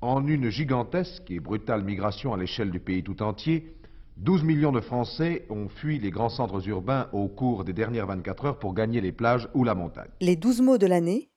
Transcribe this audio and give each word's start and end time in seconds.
En 0.00 0.24
une 0.28 0.48
gigantesque 0.48 1.28
et 1.28 1.40
brutale 1.40 1.82
migration 1.82 2.32
à 2.32 2.36
l'échelle 2.36 2.70
du 2.70 2.78
pays 2.78 3.02
tout 3.02 3.20
entier, 3.20 3.74
12 4.18 4.44
millions 4.44 4.70
de 4.70 4.80
Français 4.80 5.44
ont 5.50 5.68
fui 5.68 5.98
les 5.98 6.10
grands 6.10 6.28
centres 6.28 6.68
urbains 6.68 7.08
au 7.12 7.26
cours 7.26 7.64
des 7.64 7.72
dernières 7.72 8.06
24 8.06 8.44
heures 8.44 8.58
pour 8.60 8.74
gagner 8.74 9.00
les 9.00 9.10
plages 9.10 9.48
ou 9.54 9.64
la 9.64 9.74
montagne. 9.74 10.10
Les 10.20 10.36
12 10.36 10.60
mots 10.60 10.78
de 10.78 10.86
l'année 10.86 11.30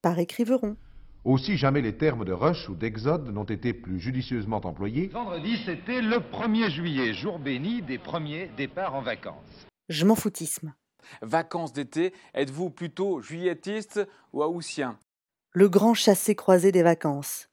par 0.00 0.18
écriveron. 0.18 0.78
Aussi 1.26 1.58
jamais 1.58 1.82
les 1.82 1.98
termes 1.98 2.24
de 2.24 2.32
rush 2.32 2.70
ou 2.70 2.74
d'exode 2.74 3.28
n'ont 3.34 3.44
été 3.44 3.74
plus 3.74 4.00
judicieusement 4.00 4.62
employés. 4.64 5.08
Vendredi, 5.08 5.58
c'était 5.66 6.00
le 6.00 6.16
1er 6.16 6.70
juillet, 6.70 7.12
jour 7.12 7.38
béni 7.38 7.82
des 7.82 7.98
premiers 7.98 8.50
départs 8.56 8.94
en 8.94 9.02
vacances. 9.02 9.66
Je 9.90 10.06
m'en 10.06 10.14
foutisme. 10.14 10.72
Vacances 11.20 11.74
d'été, 11.74 12.14
êtes-vous 12.32 12.70
plutôt 12.70 13.20
juilletiste 13.20 14.08
ou 14.32 14.42
haussien? 14.42 14.98
Le 15.52 15.68
grand 15.68 15.92
chassé-croisé 15.92 16.72
des 16.72 16.82
vacances. 16.82 17.49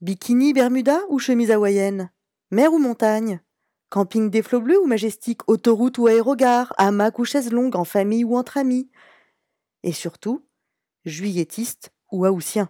Bikini, 0.00 0.52
Bermuda 0.52 1.00
ou 1.08 1.18
chemise 1.18 1.50
hawaïenne? 1.50 2.10
Mer 2.50 2.72
ou 2.72 2.78
montagne? 2.78 3.40
Camping 3.90 4.30
des 4.30 4.42
flots 4.42 4.60
bleus 4.60 4.80
ou 4.80 4.86
majestique 4.86 5.48
Autoroute 5.48 5.98
ou 5.98 6.06
aérogare 6.06 6.72
Hamac 6.78 7.18
ou 7.18 7.24
chaise 7.24 7.50
longue 7.50 7.76
En 7.76 7.84
famille 7.84 8.24
ou 8.24 8.36
entre 8.36 8.58
amis? 8.58 8.90
Et 9.82 9.92
surtout, 9.92 10.46
juillettiste 11.04 11.90
ou 12.12 12.26
haussien 12.26 12.68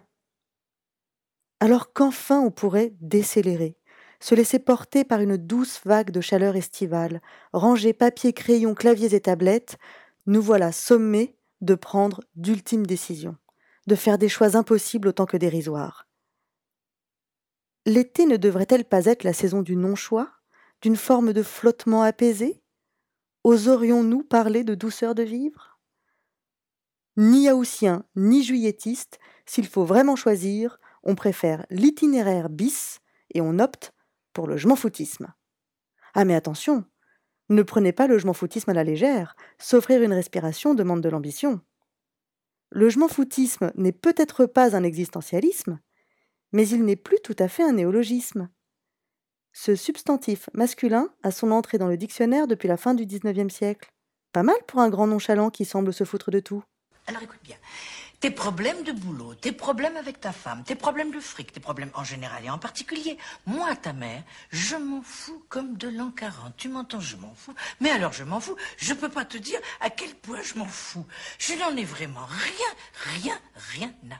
alors 1.59 1.93
qu'enfin 1.93 2.39
on 2.39 2.51
pourrait 2.51 2.93
décélérer, 3.01 3.77
se 4.19 4.35
laisser 4.35 4.59
porter 4.59 5.03
par 5.03 5.19
une 5.19 5.37
douce 5.37 5.81
vague 5.85 6.11
de 6.11 6.21
chaleur 6.21 6.55
estivale, 6.55 7.21
ranger 7.53 7.93
papier, 7.93 8.33
crayon, 8.33 8.73
claviers 8.73 9.13
et 9.13 9.21
tablettes, 9.21 9.77
nous 10.25 10.41
voilà 10.41 10.71
sommés 10.71 11.35
de 11.61 11.75
prendre 11.75 12.21
d'ultimes 12.35 12.85
décisions, 12.85 13.37
de 13.87 13.95
faire 13.95 14.17
des 14.17 14.29
choix 14.29 14.55
impossibles 14.55 15.09
autant 15.09 15.25
que 15.25 15.37
dérisoires. 15.37 16.08
L'été 17.85 18.25
ne 18.25 18.37
devrait-elle 18.37 18.85
pas 18.85 19.05
être 19.05 19.23
la 19.23 19.33
saison 19.33 19.61
du 19.61 19.75
non-choix, 19.75 20.29
d'une 20.81 20.95
forme 20.95 21.33
de 21.33 21.43
flottement 21.43 22.03
apaisé? 22.03 22.61
Oserions-nous 23.43 24.23
parler 24.23 24.63
de 24.63 24.75
douceur 24.75 25.15
de 25.15 25.23
vivre? 25.23 25.79
Ni 27.17 27.49
haussien, 27.49 28.05
ni 28.15 28.43
juilletiste, 28.43 29.19
s'il 29.45 29.67
faut 29.67 29.85
vraiment 29.85 30.15
choisir, 30.15 30.79
on 31.03 31.15
préfère 31.15 31.65
l'itinéraire 31.69 32.49
bis 32.49 32.99
et 33.33 33.41
on 33.41 33.59
opte 33.59 33.93
pour 34.33 34.47
le 34.47 34.57
foutisme. 34.57 35.33
Ah 36.13 36.25
mais 36.25 36.35
attention, 36.35 36.85
ne 37.49 37.63
prenez 37.63 37.91
pas 37.91 38.07
le 38.07 38.19
foutisme 38.33 38.69
à 38.69 38.73
la 38.73 38.83
légère, 38.83 39.35
s'offrir 39.57 40.03
une 40.03 40.13
respiration 40.13 40.75
demande 40.75 41.01
de 41.01 41.09
l'ambition. 41.09 41.61
Le 42.71 42.89
foutisme 42.89 43.71
n'est 43.75 43.91
peut-être 43.91 44.45
pas 44.45 44.75
un 44.75 44.83
existentialisme, 44.83 45.79
mais 46.51 46.67
il 46.67 46.83
n'est 46.83 46.95
plus 46.95 47.19
tout 47.23 47.35
à 47.39 47.47
fait 47.47 47.63
un 47.63 47.73
néologisme. 47.73 48.49
Ce 49.51 49.75
substantif 49.75 50.49
masculin 50.53 51.09
a 51.23 51.31
son 51.31 51.51
entrée 51.51 51.77
dans 51.77 51.87
le 51.87 51.97
dictionnaire 51.97 52.47
depuis 52.47 52.67
la 52.67 52.77
fin 52.77 52.93
du 52.93 53.05
XIXe 53.05 53.53
siècle. 53.53 53.89
Pas 54.31 54.43
mal 54.43 54.57
pour 54.67 54.79
un 54.79 54.89
grand 54.89 55.07
nonchalant 55.07 55.49
qui 55.49 55.65
semble 55.65 55.91
se 55.91 56.03
foutre 56.03 56.31
de 56.31 56.39
tout. 56.39 56.63
Alors 57.07 57.23
écoute 57.23 57.39
bien. 57.43 57.57
Tes 58.19 58.31
problèmes 58.31 58.83
de 58.83 58.91
boulot, 58.91 59.33
tes 59.33 59.53
problèmes 59.53 59.95
avec 59.95 60.19
ta 60.19 60.33
femme, 60.33 60.63
tes 60.65 60.75
problèmes 60.75 61.11
de 61.11 61.21
fric, 61.21 61.53
tes 61.53 61.61
problèmes 61.61 61.89
en 61.93 62.03
général 62.03 62.43
et 62.43 62.49
en 62.49 62.57
particulier, 62.57 63.17
moi, 63.45 63.73
ta 63.77 63.93
mère, 63.93 64.23
je 64.49 64.75
m'en 64.75 65.01
fous 65.01 65.41
comme 65.47 65.77
de 65.77 65.87
l'an 65.87 66.11
40. 66.11 66.53
Tu 66.57 66.67
m'entends, 66.67 66.99
je 66.99 67.15
m'en 67.15 67.33
fous. 67.33 67.53
Mais 67.79 67.89
alors, 67.89 68.11
je 68.11 68.25
m'en 68.25 68.41
fous. 68.41 68.57
Je 68.75 68.93
peux 68.93 69.07
pas 69.07 69.23
te 69.23 69.37
dire 69.37 69.59
à 69.79 69.89
quel 69.89 70.13
point 70.15 70.41
je 70.41 70.55
m'en 70.59 70.65
fous. 70.65 71.05
Je 71.37 71.53
n'en 71.53 71.75
ai 71.77 71.85
vraiment 71.85 72.25
rien, 72.25 73.21
rien, 73.21 73.39
rien 73.71 73.93
à 74.11 74.19